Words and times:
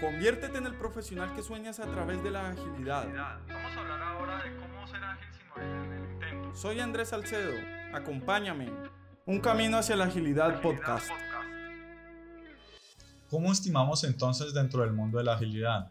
Conviértete 0.00 0.58
en 0.58 0.66
el 0.66 0.76
profesional 0.76 1.34
que 1.34 1.42
sueñas 1.42 1.80
a 1.80 1.86
través 1.86 2.22
de 2.22 2.30
la 2.30 2.50
agilidad. 2.50 3.04
Vamos 3.48 3.76
a 3.76 3.80
hablar 3.80 4.00
ahora 4.00 4.44
de 4.44 4.56
cómo 4.56 4.86
ser 4.86 5.02
ágil 5.02 5.26
sin 5.32 5.48
morir 5.48 5.66
en 5.66 5.92
el 5.92 6.12
intento. 6.12 6.54
Soy 6.54 6.78
Andrés 6.78 7.08
Salcedo. 7.08 7.52
Acompáñame. 7.92 8.72
Un 9.26 9.40
camino 9.40 9.76
hacia 9.76 9.96
la 9.96 10.04
agilidad 10.04 10.62
podcast. 10.62 11.10
¿Cómo 13.28 13.50
estimamos 13.50 14.04
entonces 14.04 14.54
dentro 14.54 14.82
del 14.82 14.92
mundo 14.92 15.18
de 15.18 15.24
la 15.24 15.34
agilidad? 15.34 15.90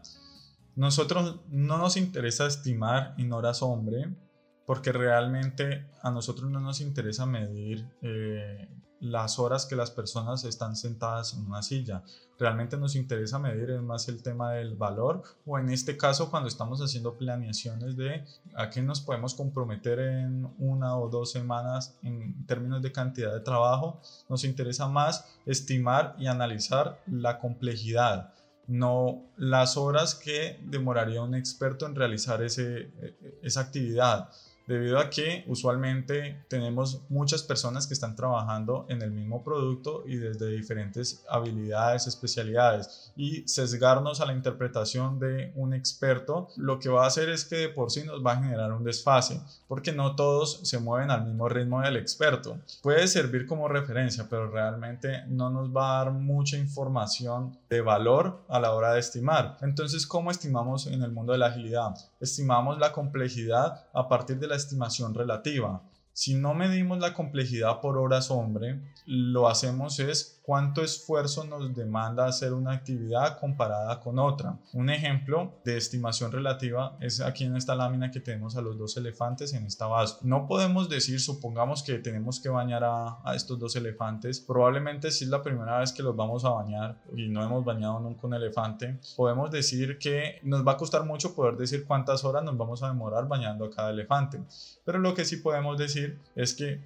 Nosotros 0.74 1.40
no 1.50 1.76
nos 1.76 1.98
interesa 1.98 2.46
estimar 2.46 3.14
en 3.18 3.30
horas 3.34 3.60
hombre, 3.62 4.16
porque 4.64 4.90
realmente 4.90 5.86
a 6.02 6.10
nosotros 6.10 6.50
no 6.50 6.60
nos 6.60 6.80
interesa 6.80 7.26
medir 7.26 7.86
eh, 8.00 8.68
las 9.00 9.38
horas 9.38 9.66
que 9.66 9.76
las 9.76 9.90
personas 9.90 10.44
están 10.44 10.76
sentadas 10.76 11.34
en 11.34 11.46
una 11.46 11.62
silla. 11.62 12.02
Realmente 12.38 12.76
nos 12.76 12.94
interesa 12.94 13.38
medir 13.38 13.80
más 13.80 14.08
el 14.08 14.22
tema 14.22 14.52
del 14.52 14.76
valor 14.76 15.22
o 15.44 15.58
en 15.58 15.70
este 15.70 15.96
caso 15.96 16.30
cuando 16.30 16.48
estamos 16.48 16.80
haciendo 16.80 17.14
planeaciones 17.14 17.96
de 17.96 18.24
a 18.54 18.70
qué 18.70 18.80
nos 18.80 19.00
podemos 19.00 19.34
comprometer 19.34 19.98
en 19.98 20.48
una 20.58 20.96
o 20.96 21.08
dos 21.08 21.32
semanas 21.32 21.96
en 22.02 22.46
términos 22.46 22.80
de 22.80 22.92
cantidad 22.92 23.32
de 23.32 23.40
trabajo, 23.40 24.00
nos 24.28 24.44
interesa 24.44 24.86
más 24.86 25.24
estimar 25.46 26.14
y 26.18 26.26
analizar 26.26 27.00
la 27.06 27.38
complejidad 27.38 28.32
no 28.68 29.24
las 29.38 29.78
horas 29.78 30.14
que 30.14 30.60
demoraría 30.62 31.22
un 31.22 31.34
experto 31.34 31.86
en 31.86 31.94
realizar 31.94 32.42
ese, 32.42 32.90
e, 33.00 33.38
esa 33.42 33.62
actividad 33.62 34.28
debido 34.68 34.98
a 34.98 35.08
que 35.08 35.44
usualmente 35.48 36.44
tenemos 36.48 37.00
muchas 37.08 37.42
personas 37.42 37.86
que 37.86 37.94
están 37.94 38.14
trabajando 38.14 38.84
en 38.90 39.00
el 39.00 39.10
mismo 39.10 39.42
producto 39.42 40.04
y 40.06 40.16
desde 40.16 40.50
diferentes 40.50 41.24
habilidades, 41.28 42.06
especialidades 42.06 43.10
y 43.16 43.48
sesgarnos 43.48 44.20
a 44.20 44.26
la 44.26 44.34
interpretación 44.34 45.18
de 45.18 45.52
un 45.56 45.72
experto 45.72 46.48
lo 46.56 46.78
que 46.78 46.90
va 46.90 47.04
a 47.04 47.08
hacer 47.08 47.30
es 47.30 47.46
que 47.46 47.56
de 47.56 47.68
por 47.70 47.90
sí 47.90 48.04
nos 48.04 48.24
va 48.24 48.32
a 48.32 48.42
generar 48.42 48.72
un 48.72 48.84
desfase 48.84 49.40
porque 49.66 49.92
no 49.92 50.14
todos 50.14 50.60
se 50.64 50.78
mueven 50.78 51.10
al 51.10 51.24
mismo 51.24 51.48
ritmo 51.48 51.80
del 51.80 51.96
experto. 51.96 52.58
Puede 52.82 53.08
servir 53.08 53.46
como 53.46 53.68
referencia 53.68 54.28
pero 54.28 54.50
realmente 54.50 55.24
no 55.28 55.48
nos 55.48 55.74
va 55.74 56.00
a 56.00 56.04
dar 56.04 56.12
mucha 56.12 56.58
información 56.58 57.56
de 57.70 57.80
valor 57.80 58.44
a 58.48 58.60
la 58.60 58.72
hora 58.72 58.92
de 58.92 59.00
estimar. 59.00 59.56
Entonces, 59.62 60.06
¿cómo 60.06 60.30
estimamos 60.30 60.86
en 60.86 61.02
el 61.02 61.12
mundo 61.12 61.32
de 61.32 61.38
la 61.38 61.46
agilidad? 61.46 61.94
Estimamos 62.20 62.78
la 62.78 62.92
complejidad 62.92 63.86
a 63.92 64.08
partir 64.08 64.38
de 64.38 64.48
la 64.48 64.56
estimación 64.56 65.14
relativa. 65.14 65.82
Si 66.12 66.34
no 66.34 66.52
medimos 66.52 66.98
la 66.98 67.14
complejidad 67.14 67.80
por 67.80 67.96
horas 67.96 68.30
hombre, 68.30 68.80
lo 69.06 69.48
hacemos 69.48 70.00
es 70.00 70.37
cuánto 70.48 70.80
esfuerzo 70.80 71.44
nos 71.44 71.74
demanda 71.74 72.24
hacer 72.24 72.54
una 72.54 72.72
actividad 72.72 73.38
comparada 73.38 74.00
con 74.00 74.18
otra. 74.18 74.58
Un 74.72 74.88
ejemplo 74.88 75.52
de 75.62 75.76
estimación 75.76 76.32
relativa 76.32 76.96
es 77.00 77.20
aquí 77.20 77.44
en 77.44 77.54
esta 77.54 77.74
lámina 77.74 78.10
que 78.10 78.20
tenemos 78.20 78.56
a 78.56 78.62
los 78.62 78.78
dos 78.78 78.96
elefantes 78.96 79.52
en 79.52 79.66
esta 79.66 79.84
base. 79.88 80.16
No 80.22 80.46
podemos 80.46 80.88
decir, 80.88 81.20
supongamos 81.20 81.82
que 81.82 81.98
tenemos 81.98 82.40
que 82.40 82.48
bañar 82.48 82.82
a, 82.82 83.18
estos 83.34 83.58
dos 83.58 83.76
elefantes, 83.76 84.40
probablemente 84.40 85.10
si 85.10 85.24
es 85.24 85.30
la 85.30 85.42
primera 85.42 85.80
vez 85.80 85.92
que 85.92 86.02
los 86.02 86.16
vamos 86.16 86.46
a 86.46 86.48
bañar 86.48 86.98
y 87.14 87.28
no 87.28 87.44
hemos 87.44 87.62
bañado 87.62 88.00
nunca 88.00 88.26
un 88.26 88.32
elefante, 88.32 88.98
podemos 89.18 89.50
decir 89.50 89.98
que 89.98 90.40
nos 90.44 90.66
va 90.66 90.72
a 90.72 90.76
costar 90.78 91.04
mucho 91.04 91.34
poder 91.34 91.58
decir 91.58 91.84
cuántas 91.86 92.24
horas 92.24 92.42
nos 92.42 92.56
vamos 92.56 92.82
a 92.82 92.88
demorar 92.88 93.28
bañando 93.28 93.66
a 93.66 93.70
cada 93.70 93.90
elefante. 93.90 94.40
Pero 94.82 94.98
lo 94.98 95.12
que 95.12 95.26
sí 95.26 95.36
podemos 95.36 95.76
decir 95.76 96.18
es 96.34 96.54
que 96.54 96.80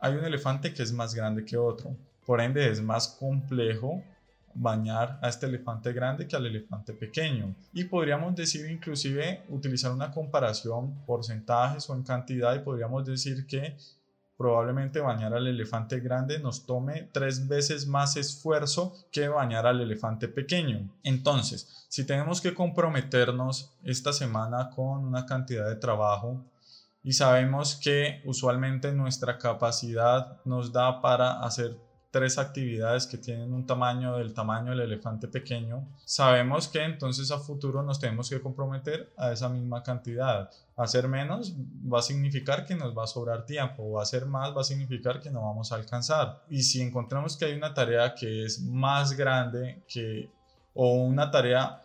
hay 0.00 0.16
un 0.16 0.24
elefante 0.26 0.74
que 0.74 0.82
es 0.82 0.92
más 0.92 1.14
grande 1.14 1.46
que 1.46 1.56
otro 1.56 1.96
por 2.30 2.40
ende 2.40 2.70
es 2.70 2.80
más 2.80 3.08
complejo 3.08 4.04
bañar 4.54 5.18
a 5.20 5.28
este 5.28 5.46
elefante 5.46 5.92
grande 5.92 6.28
que 6.28 6.36
al 6.36 6.46
elefante 6.46 6.92
pequeño. 6.92 7.56
Y 7.72 7.82
podríamos 7.82 8.36
decir 8.36 8.70
inclusive 8.70 9.42
utilizar 9.48 9.90
una 9.90 10.12
comparación 10.12 11.04
porcentajes 11.06 11.90
o 11.90 11.94
en 11.96 12.04
cantidad 12.04 12.54
y 12.54 12.60
podríamos 12.60 13.04
decir 13.04 13.48
que 13.48 13.76
probablemente 14.36 15.00
bañar 15.00 15.34
al 15.34 15.48
elefante 15.48 15.98
grande 15.98 16.38
nos 16.38 16.66
tome 16.66 17.08
tres 17.12 17.48
veces 17.48 17.88
más 17.88 18.16
esfuerzo 18.16 18.94
que 19.10 19.26
bañar 19.26 19.66
al 19.66 19.80
elefante 19.80 20.28
pequeño. 20.28 20.88
Entonces, 21.02 21.84
si 21.88 22.06
tenemos 22.06 22.40
que 22.40 22.54
comprometernos 22.54 23.76
esta 23.82 24.12
semana 24.12 24.70
con 24.70 25.04
una 25.04 25.26
cantidad 25.26 25.68
de 25.68 25.74
trabajo 25.74 26.44
y 27.02 27.12
sabemos 27.12 27.74
que 27.74 28.22
usualmente 28.24 28.92
nuestra 28.92 29.36
capacidad 29.36 30.40
nos 30.44 30.72
da 30.72 31.02
para 31.02 31.40
hacer 31.40 31.89
tres 32.10 32.38
actividades 32.38 33.06
que 33.06 33.18
tienen 33.18 33.52
un 33.52 33.66
tamaño 33.66 34.16
del 34.16 34.34
tamaño 34.34 34.70
del 34.70 34.80
elefante 34.80 35.28
pequeño, 35.28 35.86
sabemos 36.04 36.68
que 36.68 36.82
entonces 36.82 37.30
a 37.30 37.38
futuro 37.38 37.82
nos 37.82 38.00
tenemos 38.00 38.28
que 38.28 38.40
comprometer 38.40 39.12
a 39.16 39.32
esa 39.32 39.48
misma 39.48 39.82
cantidad. 39.82 40.50
Hacer 40.76 41.08
menos 41.08 41.54
va 41.92 42.00
a 42.00 42.02
significar 42.02 42.64
que 42.64 42.74
nos 42.74 42.96
va 42.96 43.04
a 43.04 43.06
sobrar 43.06 43.46
tiempo, 43.46 43.82
o 43.82 44.00
hacer 44.00 44.26
más 44.26 44.56
va 44.56 44.62
a 44.62 44.64
significar 44.64 45.20
que 45.20 45.30
no 45.30 45.42
vamos 45.42 45.70
a 45.72 45.76
alcanzar. 45.76 46.42
Y 46.48 46.62
si 46.62 46.80
encontramos 46.80 47.36
que 47.36 47.44
hay 47.44 47.54
una 47.54 47.74
tarea 47.74 48.14
que 48.14 48.44
es 48.44 48.60
más 48.60 49.12
grande 49.12 49.82
que 49.86 50.30
o 50.74 50.94
una 50.94 51.30
tarea 51.30 51.82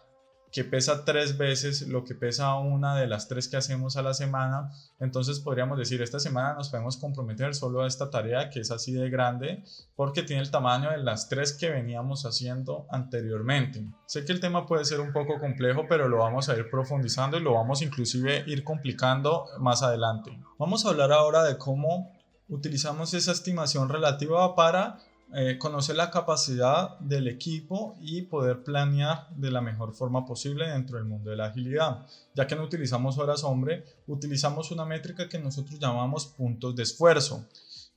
que 0.56 0.64
pesa 0.64 1.04
tres 1.04 1.38
veces 1.38 1.86
lo 1.90 2.06
que 2.06 2.16
pesa 2.16 2.56
una 2.56 2.96
de 2.96 3.08
las 3.08 3.28
tres 3.28 3.50
que 3.50 3.58
hacemos 3.58 3.98
a 3.98 4.02
la 4.02 4.14
semana, 4.14 4.72
entonces 5.02 5.42
podríamos 5.42 5.78
decir, 5.78 6.02
esta 6.02 6.18
semana 6.18 6.54
nos 6.54 6.70
podemos 6.70 6.96
comprometer 6.96 7.54
solo 7.54 7.84
a 7.84 7.88
esta 7.88 8.10
tarea 8.10 8.50
que 8.50 8.62
es 8.62 8.72
así 8.72 8.94
de 8.94 9.10
grande 9.10 9.66
porque 9.98 10.24
tiene 10.24 10.42
el 10.42 10.52
tamaño 10.52 10.92
de 10.92 11.00
las 11.00 11.28
tres 11.28 11.52
que 11.52 11.70
veníamos 11.70 12.26
haciendo 12.26 12.88
anteriormente. 12.90 13.86
Sé 14.06 14.24
que 14.24 14.32
el 14.32 14.40
tema 14.40 14.66
puede 14.66 14.86
ser 14.86 15.02
un 15.02 15.12
poco 15.12 15.42
complejo, 15.42 15.88
pero 15.90 16.08
lo 16.08 16.20
vamos 16.20 16.48
a 16.48 16.56
ir 16.56 16.70
profundizando 16.70 17.36
y 17.36 17.42
lo 17.42 17.56
vamos 17.56 17.82
inclusive 17.82 18.46
ir 18.48 18.64
complicando 18.64 19.48
más 19.60 19.84
adelante. 19.84 20.40
Vamos 20.58 20.86
a 20.86 20.90
hablar 20.92 21.12
ahora 21.12 21.44
de 21.44 21.58
cómo 21.58 22.14
utilizamos 22.48 23.14
esa 23.14 23.34
estimación 23.34 23.90
relativa 23.90 24.56
para 24.56 25.00
eh, 25.34 25.58
conocer 25.58 25.96
la 25.96 26.12
capacidad 26.12 27.00
del 27.00 27.28
equipo 27.28 27.98
y 28.00 28.22
poder 28.22 28.64
planear 28.64 29.28
de 29.36 29.52
la 29.52 29.60
mejor 29.60 29.94
forma 29.94 30.26
posible 30.26 30.70
dentro 30.70 30.98
del 30.98 31.06
mundo 31.06 31.30
de 31.30 31.36
la 31.36 31.48
agilidad. 31.48 32.06
Ya 32.36 32.48
que 32.48 32.56
no 32.56 32.64
utilizamos 32.64 33.18
horas 33.18 33.44
hombre, 33.44 33.84
utilizamos 34.08 34.72
una 34.72 34.86
métrica 34.86 35.28
que 35.28 35.40
nosotros 35.40 35.80
llamamos 35.80 36.28
puntos 36.28 36.76
de 36.76 36.84
esfuerzo. 36.84 37.44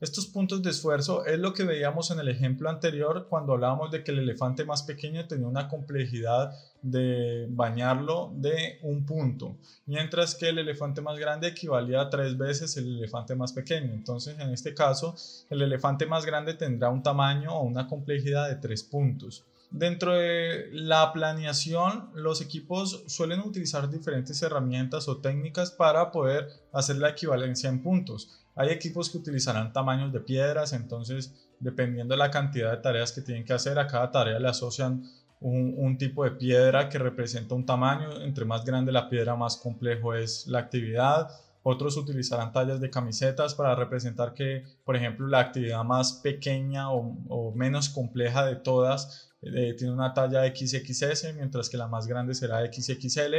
Estos 0.00 0.28
puntos 0.28 0.62
de 0.62 0.70
esfuerzo 0.70 1.26
es 1.26 1.40
lo 1.40 1.52
que 1.52 1.64
veíamos 1.64 2.12
en 2.12 2.20
el 2.20 2.28
ejemplo 2.28 2.70
anterior 2.70 3.26
cuando 3.28 3.54
hablábamos 3.54 3.90
de 3.90 4.04
que 4.04 4.12
el 4.12 4.20
elefante 4.20 4.64
más 4.64 4.84
pequeño 4.84 5.26
tenía 5.26 5.48
una 5.48 5.66
complejidad 5.66 6.52
de 6.82 7.48
bañarlo 7.50 8.30
de 8.36 8.78
un 8.82 9.04
punto, 9.04 9.56
mientras 9.86 10.36
que 10.36 10.50
el 10.50 10.58
elefante 10.58 11.00
más 11.00 11.18
grande 11.18 11.48
equivalía 11.48 12.02
a 12.02 12.10
tres 12.10 12.38
veces 12.38 12.76
el 12.76 12.98
elefante 12.98 13.34
más 13.34 13.52
pequeño. 13.52 13.92
Entonces, 13.92 14.38
en 14.38 14.50
este 14.50 14.72
caso, 14.72 15.16
el 15.50 15.62
elefante 15.62 16.06
más 16.06 16.24
grande 16.24 16.54
tendrá 16.54 16.90
un 16.90 17.02
tamaño 17.02 17.52
o 17.58 17.64
una 17.64 17.88
complejidad 17.88 18.48
de 18.48 18.54
tres 18.54 18.84
puntos. 18.84 19.44
Dentro 19.70 20.14
de 20.14 20.68
la 20.72 21.12
planeación, 21.12 22.10
los 22.14 22.40
equipos 22.40 23.04
suelen 23.06 23.40
utilizar 23.40 23.90
diferentes 23.90 24.40
herramientas 24.42 25.08
o 25.08 25.18
técnicas 25.18 25.70
para 25.70 26.10
poder 26.10 26.48
hacer 26.72 26.96
la 26.96 27.10
equivalencia 27.10 27.68
en 27.68 27.82
puntos. 27.82 28.40
Hay 28.56 28.70
equipos 28.70 29.10
que 29.10 29.18
utilizarán 29.18 29.72
tamaños 29.72 30.12
de 30.12 30.20
piedras, 30.20 30.72
entonces 30.72 31.34
dependiendo 31.60 32.14
de 32.14 32.18
la 32.18 32.30
cantidad 32.30 32.70
de 32.70 32.78
tareas 32.78 33.12
que 33.12 33.20
tienen 33.20 33.44
que 33.44 33.52
hacer, 33.52 33.78
a 33.78 33.86
cada 33.86 34.10
tarea 34.10 34.38
le 34.38 34.48
asocian 34.48 35.04
un, 35.40 35.96
tipo 35.98 36.24
de 36.24 36.32
piedra 36.32 36.88
que 36.88 36.98
representa 36.98 37.54
un 37.54 37.66
tamaño. 37.66 38.22
Entre 38.22 38.44
más 38.44 38.64
grande 38.64 38.92
la 38.92 39.08
piedra, 39.08 39.36
más 39.36 39.56
complejo 39.56 40.14
es 40.14 40.46
la 40.46 40.58
actividad. 40.58 41.28
Otros 41.62 41.96
utilizarán 41.96 42.52
tallas 42.52 42.80
de 42.80 42.90
camisetas 42.90 43.54
para 43.54 43.74
representar 43.74 44.32
que, 44.32 44.64
por 44.84 44.96
ejemplo, 44.96 45.26
la 45.26 45.40
actividad 45.40 45.84
más 45.84 46.14
pequeña 46.14 46.90
o, 46.90 47.52
menos 47.54 47.88
compleja 47.88 48.46
de 48.46 48.56
todas 48.56 49.27
eh, 49.42 49.74
tiene 49.76 49.92
una 49.92 50.12
talla 50.12 50.44
XXS, 50.44 51.34
mientras 51.34 51.68
que 51.68 51.76
la 51.76 51.86
más 51.86 52.06
grande 52.06 52.34
será 52.34 52.64
XXL. 52.66 53.34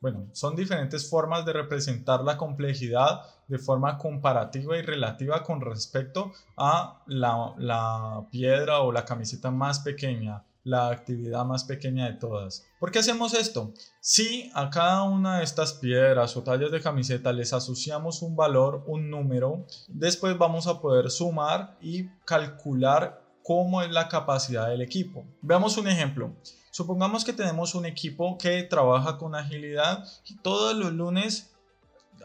Bueno, 0.00 0.28
son 0.32 0.54
diferentes 0.54 1.08
formas 1.08 1.46
de 1.46 1.54
representar 1.54 2.22
la 2.22 2.36
complejidad 2.36 3.22
de 3.48 3.58
forma 3.58 3.96
comparativa 3.96 4.76
y 4.76 4.82
relativa 4.82 5.42
con 5.42 5.62
respecto 5.62 6.32
a 6.58 7.02
la, 7.06 8.26
piedra 8.30 8.80
o 8.80 8.92
la 8.92 9.06
camiseta 9.06 9.50
más 9.50 9.80
pequeña, 9.80 10.44
la 10.62 10.88
actividad 10.88 11.46
más 11.46 11.64
pequeña 11.64 12.04
de 12.04 12.18
todas. 12.18 12.66
¿Por 12.78 12.90
qué 12.90 12.98
hacemos 12.98 13.32
esto? 13.32 13.72
Si 14.00 14.50
a 14.54 14.68
cada 14.68 15.04
una 15.04 15.38
de 15.38 15.44
estas 15.44 15.72
piedras 15.72 16.36
o 16.36 16.42
tallas 16.42 16.70
de 16.70 16.82
camiseta 16.82 17.32
les 17.32 17.54
asociamos 17.54 18.20
un 18.20 18.36
valor, 18.36 18.84
un 18.86 19.08
número, 19.08 19.64
después 19.88 20.36
vamos 20.36 20.66
a 20.66 20.82
poder 20.82 21.10
sumar 21.10 21.78
y 21.80 22.08
calcular 22.26 23.23
cómo 23.44 23.82
es 23.82 23.90
la 23.92 24.08
capacidad 24.08 24.68
del 24.68 24.80
equipo. 24.80 25.24
Veamos 25.42 25.76
un 25.76 25.86
ejemplo. 25.86 26.34
Supongamos 26.70 27.24
que 27.24 27.34
tenemos 27.34 27.74
un 27.74 27.84
equipo 27.84 28.38
que 28.38 28.62
trabaja 28.62 29.18
con 29.18 29.34
agilidad 29.34 30.04
y 30.24 30.34
todos 30.36 30.74
los 30.74 30.92
lunes 30.92 31.52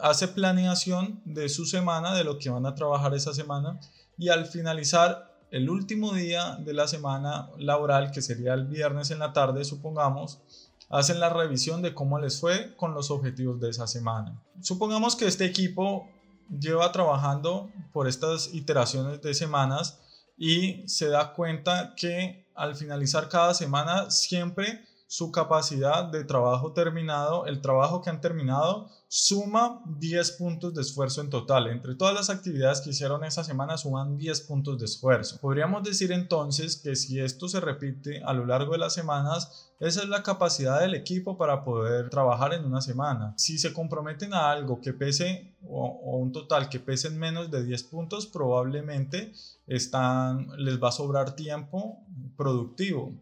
hace 0.00 0.28
planeación 0.28 1.20
de 1.26 1.50
su 1.50 1.66
semana, 1.66 2.14
de 2.14 2.24
lo 2.24 2.38
que 2.38 2.48
van 2.48 2.64
a 2.64 2.74
trabajar 2.74 3.14
esa 3.14 3.34
semana 3.34 3.78
y 4.16 4.30
al 4.30 4.46
finalizar 4.46 5.30
el 5.50 5.68
último 5.68 6.14
día 6.14 6.56
de 6.56 6.72
la 6.72 6.88
semana 6.88 7.50
laboral, 7.58 8.12
que 8.12 8.22
sería 8.22 8.54
el 8.54 8.66
viernes 8.66 9.10
en 9.10 9.18
la 9.18 9.34
tarde, 9.34 9.64
supongamos, 9.64 10.40
hacen 10.88 11.20
la 11.20 11.28
revisión 11.28 11.82
de 11.82 11.92
cómo 11.92 12.18
les 12.18 12.40
fue 12.40 12.74
con 12.76 12.94
los 12.94 13.10
objetivos 13.10 13.60
de 13.60 13.68
esa 13.68 13.86
semana. 13.86 14.40
Supongamos 14.62 15.16
que 15.16 15.26
este 15.26 15.44
equipo 15.44 16.08
lleva 16.48 16.92
trabajando 16.92 17.68
por 17.92 18.08
estas 18.08 18.54
iteraciones 18.54 19.20
de 19.20 19.34
semanas 19.34 20.00
y 20.40 20.82
se 20.88 21.06
da 21.08 21.34
cuenta 21.34 21.92
que 21.94 22.46
al 22.54 22.74
finalizar 22.74 23.28
cada 23.28 23.52
semana 23.52 24.10
siempre 24.10 24.82
su 25.10 25.32
capacidad 25.32 26.04
de 26.04 26.22
trabajo 26.22 26.72
terminado, 26.72 27.44
el 27.46 27.60
trabajo 27.60 28.00
que 28.00 28.10
han 28.10 28.20
terminado, 28.20 28.88
suma 29.08 29.82
10 29.98 30.30
puntos 30.38 30.72
de 30.72 30.82
esfuerzo 30.82 31.20
en 31.20 31.30
total. 31.30 31.66
Entre 31.66 31.96
todas 31.96 32.14
las 32.14 32.30
actividades 32.30 32.80
que 32.80 32.90
hicieron 32.90 33.24
esa 33.24 33.42
semana 33.42 33.76
suman 33.76 34.16
10 34.16 34.42
puntos 34.42 34.78
de 34.78 34.84
esfuerzo. 34.84 35.38
Podríamos 35.40 35.82
decir 35.82 36.12
entonces 36.12 36.76
que 36.76 36.94
si 36.94 37.18
esto 37.18 37.48
se 37.48 37.58
repite 37.58 38.22
a 38.22 38.32
lo 38.32 38.46
largo 38.46 38.70
de 38.70 38.78
las 38.78 38.94
semanas, 38.94 39.72
esa 39.80 40.02
es 40.04 40.08
la 40.08 40.22
capacidad 40.22 40.78
del 40.78 40.94
equipo 40.94 41.36
para 41.36 41.64
poder 41.64 42.08
trabajar 42.08 42.54
en 42.54 42.64
una 42.64 42.80
semana. 42.80 43.34
Si 43.36 43.58
se 43.58 43.72
comprometen 43.72 44.32
a 44.32 44.52
algo 44.52 44.80
que 44.80 44.92
pese 44.92 45.56
o, 45.68 46.18
un 46.18 46.30
total 46.30 46.68
que 46.68 46.78
pesen 46.78 47.18
menos 47.18 47.50
de 47.50 47.64
10 47.64 47.82
puntos, 47.82 48.28
probablemente 48.28 49.32
están, 49.66 50.46
les 50.56 50.80
va 50.80 50.90
a 50.90 50.92
sobrar 50.92 51.34
tiempo 51.34 51.98
productivo 52.36 53.12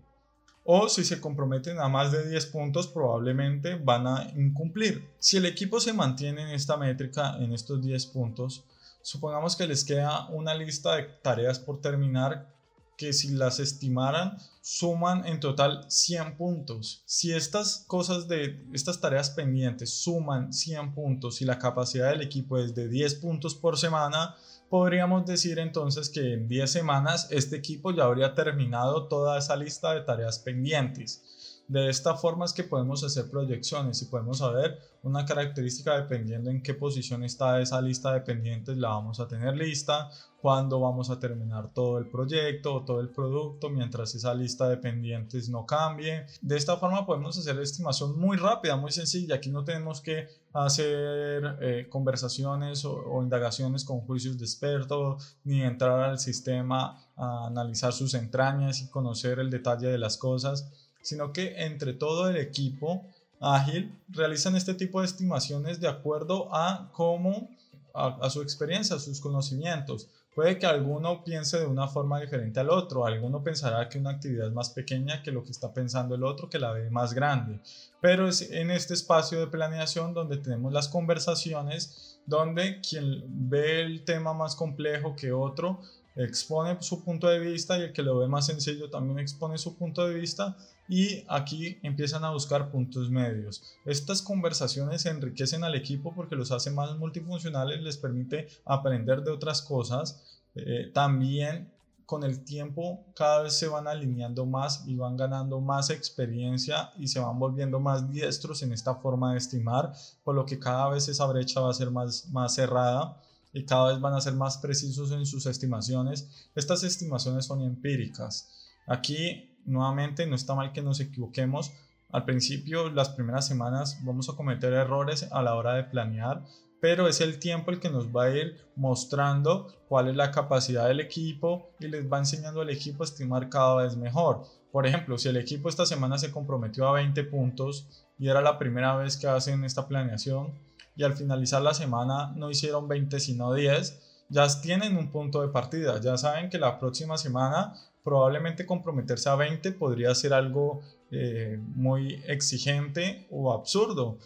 o 0.70 0.86
si 0.86 1.02
se 1.02 1.18
comprometen 1.18 1.78
a 1.80 1.88
más 1.88 2.12
de 2.12 2.28
10 2.28 2.44
puntos 2.46 2.88
probablemente 2.88 3.76
van 3.76 4.06
a 4.06 4.30
incumplir. 4.36 5.08
Si 5.18 5.38
el 5.38 5.46
equipo 5.46 5.80
se 5.80 5.94
mantiene 5.94 6.42
en 6.42 6.48
esta 6.48 6.76
métrica, 6.76 7.38
en 7.38 7.54
estos 7.54 7.80
10 7.80 8.04
puntos, 8.08 8.64
supongamos 9.00 9.56
que 9.56 9.66
les 9.66 9.82
queda 9.82 10.28
una 10.28 10.54
lista 10.54 10.96
de 10.96 11.04
tareas 11.22 11.58
por 11.58 11.80
terminar 11.80 12.52
que 12.98 13.12
si 13.12 13.28
las 13.28 13.60
estimaran 13.60 14.36
suman 14.60 15.24
en 15.24 15.38
total 15.40 15.86
100 15.88 16.36
puntos. 16.36 17.02
Si 17.06 17.32
estas 17.32 17.84
cosas 17.86 18.28
de 18.28 18.66
estas 18.74 19.00
tareas 19.00 19.30
pendientes 19.30 20.02
suman 20.02 20.52
100 20.52 20.94
puntos 20.94 21.40
y 21.40 21.46
la 21.46 21.58
capacidad 21.58 22.10
del 22.10 22.22
equipo 22.22 22.58
es 22.58 22.74
de 22.74 22.88
10 22.88 23.14
puntos 23.14 23.54
por 23.54 23.78
semana, 23.78 24.34
podríamos 24.68 25.24
decir 25.24 25.60
entonces 25.60 26.10
que 26.10 26.34
en 26.34 26.48
10 26.48 26.70
semanas 26.70 27.28
este 27.30 27.56
equipo 27.56 27.92
ya 27.92 28.04
habría 28.04 28.34
terminado 28.34 29.06
toda 29.06 29.38
esa 29.38 29.54
lista 29.54 29.94
de 29.94 30.00
tareas 30.00 30.40
pendientes. 30.40 31.22
De 31.68 31.90
esta 31.90 32.14
forma 32.14 32.46
es 32.46 32.54
que 32.54 32.64
podemos 32.64 33.04
hacer 33.04 33.30
proyecciones 33.30 34.00
y 34.00 34.06
podemos 34.06 34.38
saber 34.38 34.78
una 35.02 35.26
característica 35.26 36.00
dependiendo 36.00 36.50
en 36.50 36.62
qué 36.62 36.72
posición 36.72 37.24
está 37.24 37.60
esa 37.60 37.80
lista 37.82 38.12
de 38.14 38.22
pendientes, 38.22 38.78
la 38.78 38.88
vamos 38.88 39.20
a 39.20 39.28
tener 39.28 39.54
lista, 39.54 40.10
cuándo 40.40 40.80
vamos 40.80 41.10
a 41.10 41.18
terminar 41.18 41.72
todo 41.74 41.98
el 41.98 42.08
proyecto 42.08 42.74
o 42.74 42.84
todo 42.86 43.00
el 43.00 43.10
producto 43.10 43.68
mientras 43.68 44.14
esa 44.14 44.34
lista 44.34 44.66
de 44.66 44.78
pendientes 44.78 45.50
no 45.50 45.66
cambie. 45.66 46.24
De 46.40 46.56
esta 46.56 46.78
forma 46.78 47.04
podemos 47.04 47.36
hacer 47.36 47.58
estimación 47.60 48.18
muy 48.18 48.38
rápida, 48.38 48.76
muy 48.76 48.90
sencilla. 48.90 49.34
Aquí 49.34 49.50
no 49.50 49.62
tenemos 49.62 50.00
que 50.00 50.26
hacer 50.54 51.58
eh, 51.60 51.86
conversaciones 51.90 52.82
o, 52.86 53.22
indagaciones 53.22 53.84
con 53.84 54.00
juicios 54.00 54.38
de 54.38 54.46
experto 54.46 55.18
ni 55.44 55.60
entrar 55.62 56.00
al 56.00 56.18
sistema 56.18 56.98
a 57.14 57.46
analizar 57.46 57.92
sus 57.92 58.14
entrañas 58.14 58.80
y 58.80 58.88
conocer 58.88 59.38
el 59.38 59.50
detalle 59.50 59.88
de 59.88 59.98
las 59.98 60.16
cosas 60.16 60.87
sino 61.08 61.32
que 61.32 61.64
entre 61.64 61.94
todo 61.94 62.28
el 62.28 62.36
equipo 62.36 63.06
ágil 63.40 63.98
realizan 64.10 64.56
este 64.56 64.74
tipo 64.74 65.00
de 65.00 65.06
estimaciones 65.06 65.80
de 65.80 65.88
acuerdo 65.88 66.54
a 66.54 66.90
cómo, 66.92 67.48
a, 67.94 68.28
su 68.28 68.42
experiencia, 68.42 68.96
a 68.96 68.98
sus 68.98 69.18
conocimientos. 69.18 70.08
Puede 70.34 70.58
que 70.58 70.66
alguno 70.66 71.24
piense 71.24 71.58
de 71.58 71.66
una 71.66 71.88
forma 71.88 72.20
diferente 72.20 72.60
al 72.60 72.68
otro, 72.68 73.06
alguno 73.06 73.42
pensará 73.42 73.88
que 73.88 73.98
una 73.98 74.10
actividad 74.10 74.48
es 74.48 74.52
más 74.52 74.68
pequeña 74.70 75.22
que 75.22 75.32
lo 75.32 75.42
que 75.42 75.50
está 75.50 75.72
pensando 75.72 76.14
el 76.14 76.24
otro, 76.24 76.50
que 76.50 76.58
la 76.58 76.72
ve 76.72 76.90
más 76.90 77.14
grande. 77.14 77.58
Pero 78.02 78.28
es 78.28 78.42
en 78.50 78.70
este 78.70 78.92
espacio 78.92 79.40
de 79.40 79.46
planeación 79.46 80.12
donde 80.12 80.36
tenemos 80.36 80.72
las 80.74 80.88
conversaciones, 80.88 82.20
donde 82.26 82.82
quien 82.82 83.24
ve 83.48 83.80
el 83.80 84.04
tema 84.04 84.34
más 84.34 84.54
complejo 84.54 85.16
que 85.16 85.32
otro 85.32 85.80
expone 86.18 86.76
su 86.80 87.04
punto 87.04 87.28
de 87.28 87.38
vista 87.38 87.78
y 87.78 87.82
el 87.82 87.92
que 87.92 88.02
lo 88.02 88.18
ve 88.18 88.26
más 88.26 88.46
sencillo 88.46 88.90
también 88.90 89.20
expone 89.20 89.56
su 89.56 89.76
punto 89.76 90.06
de 90.06 90.14
vista 90.14 90.56
y 90.88 91.24
aquí 91.28 91.78
empiezan 91.82 92.24
a 92.24 92.30
buscar 92.30 92.70
puntos 92.70 93.08
medios. 93.10 93.62
Estas 93.84 94.20
conversaciones 94.20 95.06
enriquecen 95.06 95.62
al 95.62 95.76
equipo 95.76 96.14
porque 96.14 96.34
los 96.34 96.50
hace 96.50 96.70
más 96.70 96.96
multifuncionales, 96.98 97.80
les 97.82 97.96
permite 97.96 98.48
aprender 98.64 99.22
de 99.22 99.30
otras 99.30 99.62
cosas. 99.62 100.40
Eh, 100.56 100.90
también 100.92 101.70
con 102.04 102.24
el 102.24 102.42
tiempo 102.42 103.04
cada 103.14 103.42
vez 103.42 103.52
se 103.52 103.68
van 103.68 103.86
alineando 103.86 104.44
más 104.44 104.82
y 104.88 104.96
van 104.96 105.16
ganando 105.16 105.60
más 105.60 105.90
experiencia 105.90 106.90
y 106.98 107.06
se 107.06 107.20
van 107.20 107.38
volviendo 107.38 107.78
más 107.80 108.10
diestros 108.10 108.62
en 108.62 108.72
esta 108.72 108.94
forma 108.96 109.32
de 109.32 109.38
estimar, 109.38 109.92
por 110.24 110.34
lo 110.34 110.46
que 110.46 110.58
cada 110.58 110.88
vez 110.88 111.06
esa 111.08 111.26
brecha 111.26 111.60
va 111.60 111.70
a 111.70 111.74
ser 111.74 111.90
más, 111.90 112.28
más 112.30 112.54
cerrada 112.54 113.20
y 113.52 113.64
cada 113.64 113.92
vez 113.92 114.00
van 114.00 114.14
a 114.14 114.20
ser 114.20 114.34
más 114.34 114.58
precisos 114.58 115.10
en 115.12 115.26
sus 115.26 115.46
estimaciones. 115.46 116.50
Estas 116.54 116.82
estimaciones 116.82 117.46
son 117.46 117.62
empíricas. 117.62 118.48
Aquí, 118.86 119.58
nuevamente, 119.64 120.26
no 120.26 120.34
está 120.34 120.54
mal 120.54 120.72
que 120.72 120.82
nos 120.82 121.00
equivoquemos. 121.00 121.72
Al 122.10 122.24
principio, 122.24 122.90
las 122.90 123.10
primeras 123.10 123.46
semanas, 123.46 123.98
vamos 124.04 124.28
a 124.28 124.36
cometer 124.36 124.72
errores 124.72 125.28
a 125.30 125.42
la 125.42 125.54
hora 125.54 125.74
de 125.74 125.84
planear, 125.84 126.44
pero 126.80 127.08
es 127.08 127.20
el 127.20 127.38
tiempo 127.38 127.70
el 127.70 127.80
que 127.80 127.90
nos 127.90 128.08
va 128.08 128.24
a 128.24 128.30
ir 128.30 128.56
mostrando 128.76 129.66
cuál 129.88 130.08
es 130.08 130.16
la 130.16 130.30
capacidad 130.30 130.86
del 130.86 131.00
equipo 131.00 131.70
y 131.80 131.88
les 131.88 132.10
va 132.10 132.18
enseñando 132.18 132.60
al 132.60 132.70
equipo 132.70 133.02
a 133.02 133.06
estimar 133.06 133.48
cada 133.48 133.82
vez 133.82 133.96
mejor. 133.96 134.44
Por 134.70 134.86
ejemplo, 134.86 135.18
si 135.18 135.28
el 135.28 135.36
equipo 135.36 135.68
esta 135.68 135.86
semana 135.86 136.18
se 136.18 136.30
comprometió 136.30 136.86
a 136.86 136.92
20 136.92 137.24
puntos 137.24 138.06
y 138.18 138.28
era 138.28 138.40
la 138.40 138.58
primera 138.58 138.96
vez 138.96 139.16
que 139.16 139.26
hacen 139.26 139.64
esta 139.64 139.88
planeación, 139.88 140.52
y 140.98 141.04
al 141.04 141.14
finalizar 141.14 141.62
la 141.62 141.74
semana 141.74 142.32
no 142.34 142.50
hicieron 142.50 142.88
20 142.88 143.20
sino 143.20 143.54
10, 143.54 144.00
ya 144.30 144.46
tienen 144.60 144.96
un 144.96 145.10
punto 145.12 145.40
de 145.40 145.48
partida, 145.48 146.00
ya 146.00 146.18
saben 146.18 146.50
que 146.50 146.58
la 146.58 146.78
próxima 146.80 147.16
semana 147.16 147.72
probablemente 148.02 148.66
comprometerse 148.66 149.28
a 149.28 149.36
20 149.36 149.72
podría 149.72 150.12
ser 150.16 150.34
algo 150.34 150.80
eh, 151.12 151.56
muy 151.76 152.20
exigente 152.26 153.28
o 153.30 153.52
absurdo. 153.52 154.18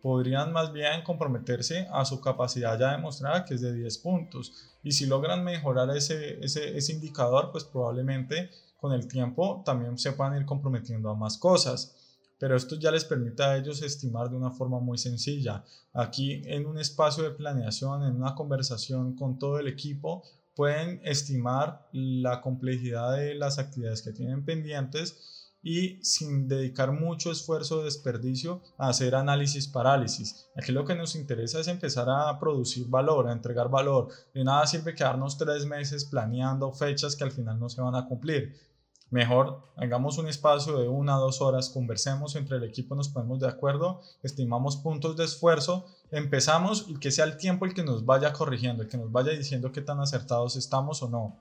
Podrían 0.00 0.52
más 0.52 0.72
bien 0.72 1.02
comprometerse 1.02 1.88
a 1.92 2.04
su 2.04 2.20
capacidad 2.20 2.78
ya 2.78 2.92
demostrada 2.92 3.44
que 3.44 3.54
es 3.54 3.60
de 3.60 3.74
10 3.74 3.98
puntos. 3.98 4.52
Y 4.84 4.92
si 4.92 5.06
logran 5.06 5.42
mejorar 5.42 5.90
ese, 5.96 6.38
ese, 6.44 6.76
ese 6.76 6.92
indicador, 6.92 7.50
pues 7.50 7.64
probablemente 7.64 8.50
con 8.80 8.92
el 8.92 9.08
tiempo 9.08 9.62
también 9.64 9.98
se 9.98 10.12
puedan 10.12 10.36
ir 10.36 10.44
comprometiendo 10.44 11.10
a 11.10 11.14
más 11.14 11.36
cosas 11.36 11.96
pero 12.42 12.56
esto 12.56 12.74
ya 12.74 12.90
les 12.90 13.04
permite 13.04 13.40
a 13.44 13.56
ellos 13.56 13.82
estimar 13.82 14.28
de 14.28 14.34
una 14.34 14.50
forma 14.50 14.80
muy 14.80 14.98
sencilla. 14.98 15.62
Aquí 15.92 16.42
en 16.46 16.66
un 16.66 16.76
espacio 16.76 17.22
de 17.22 17.30
planeación, 17.30 18.02
en 18.02 18.16
una 18.16 18.34
conversación 18.34 19.14
con 19.14 19.38
todo 19.38 19.60
el 19.60 19.68
equipo, 19.68 20.24
pueden 20.56 21.00
estimar 21.04 21.88
la 21.92 22.40
complejidad 22.40 23.16
de 23.16 23.36
las 23.36 23.60
actividades 23.60 24.02
que 24.02 24.10
tienen 24.10 24.44
pendientes 24.44 25.52
y 25.62 26.02
sin 26.02 26.48
dedicar 26.48 26.90
mucho 26.90 27.30
esfuerzo 27.30 27.78
o 27.78 27.84
desperdicio 27.84 28.60
a 28.76 28.88
hacer 28.88 29.14
análisis 29.14 29.68
parálisis. 29.68 30.48
Aquí 30.56 30.72
lo 30.72 30.84
que 30.84 30.96
nos 30.96 31.14
interesa 31.14 31.60
es 31.60 31.68
empezar 31.68 32.08
a 32.10 32.40
producir 32.40 32.88
valor, 32.88 33.28
a 33.28 33.32
entregar 33.32 33.70
valor. 33.70 34.08
De 34.34 34.42
nada 34.42 34.66
sirve 34.66 34.96
quedarnos 34.96 35.38
tres 35.38 35.64
meses 35.64 36.04
planeando 36.04 36.72
fechas 36.72 37.14
que 37.14 37.22
al 37.22 37.30
final 37.30 37.60
no 37.60 37.68
se 37.68 37.80
van 37.80 37.94
a 37.94 38.08
cumplir 38.08 38.71
Mejor 39.12 39.60
hagamos 39.76 40.16
un 40.16 40.26
espacio 40.26 40.78
de 40.78 40.88
una 40.88 41.16
dos 41.16 41.42
horas, 41.42 41.68
conversemos 41.68 42.34
entre 42.34 42.56
el 42.56 42.64
equipo, 42.64 42.94
nos 42.94 43.10
ponemos 43.10 43.40
de 43.40 43.46
acuerdo, 43.46 44.00
estimamos 44.22 44.78
puntos 44.78 45.18
de 45.18 45.24
esfuerzo, 45.24 45.84
empezamos 46.10 46.86
y 46.88 46.98
que 46.98 47.10
sea 47.10 47.26
el 47.26 47.36
tiempo 47.36 47.66
el 47.66 47.74
que 47.74 47.82
nos 47.82 48.06
vaya 48.06 48.32
corrigiendo, 48.32 48.82
el 48.82 48.88
que 48.88 48.96
nos 48.96 49.12
vaya 49.12 49.32
diciendo 49.32 49.70
qué 49.70 49.82
tan 49.82 50.00
acertados 50.00 50.56
estamos 50.56 51.02
o 51.02 51.10
no. 51.10 51.36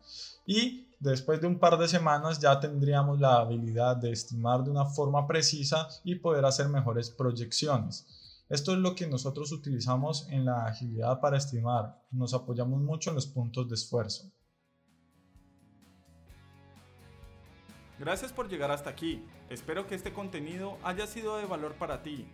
Y 0.46 0.90
después 1.00 1.40
de 1.40 1.48
un 1.48 1.60
par 1.60 1.78
de 1.78 1.88
semanas 1.88 2.42
ya 2.42 2.60
tendríamos 2.60 3.22
la 3.22 3.38
habilidad 3.38 3.96
de 3.96 4.12
estimar 4.12 4.66
de 4.66 4.72
una 4.72 4.88
forma 4.88 5.26
precisa 5.26 5.88
y 6.04 6.16
poder 6.16 6.44
hacer 6.44 6.68
mejores 6.68 7.10
proyecciones. 7.10 8.06
Esto 8.50 8.74
es 8.74 8.80
lo 8.80 8.96
que 8.96 9.08
nosotros 9.08 9.54
utilizamos 9.54 10.28
en 10.28 10.44
la 10.44 10.66
agilidad 10.66 11.22
para 11.22 11.38
estimar. 11.38 12.04
Nos 12.12 12.34
apoyamos 12.34 12.82
mucho 12.82 13.12
en 13.12 13.16
los 13.16 13.28
puntos 13.28 13.70
de 13.70 13.76
esfuerzo. 13.76 14.30
Gracias 18.02 18.34
por 18.34 18.50
llegar 18.50 18.72
hasta 18.72 18.90
aquí. 18.90 19.24
Espero 19.52 19.86
que 19.86 19.94
este 19.94 20.12
contenido 20.12 20.80
haya 20.84 21.06
sido 21.06 21.38
de 21.38 21.46
valor 21.46 21.76
para 21.76 22.02
ti. 22.02 22.28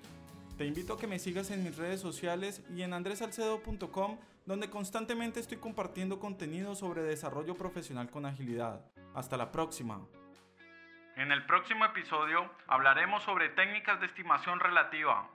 Te 0.58 0.66
invito 0.66 0.94
a 0.94 0.98
que 0.98 1.08
me 1.08 1.20
sigas 1.20 1.52
en 1.52 1.62
mis 1.62 1.76
redes 1.76 2.00
sociales 2.00 2.64
y 2.74 2.84
en 2.84 2.94
andresalcedo.com 2.94 4.18
donde 4.46 4.70
constantemente 4.70 5.42
estoy 5.42 5.58
compartiendo 5.58 6.20
contenido 6.20 6.74
sobre 6.74 7.02
desarrollo 7.02 7.54
profesional 7.56 8.10
con 8.10 8.26
agilidad. 8.26 8.80
Hasta 9.14 9.36
la 9.36 9.52
próxima. 9.52 10.00
En 11.18 11.34
el 11.34 11.46
próximo 11.46 11.84
episodio 11.84 12.50
hablaremos 12.68 13.22
sobre 13.24 13.50
técnicas 13.50 14.00
de 14.00 14.06
estimación 14.06 14.62
relativa. 14.62 15.28